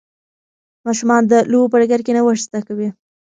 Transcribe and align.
ماشومان 0.87 1.21
د 1.31 1.33
لوبو 1.51 1.71
په 1.71 1.77
ډګر 1.81 2.01
کې 2.05 2.11
نوښت 2.17 2.43
زده 2.47 2.61
کوي. 2.67 2.89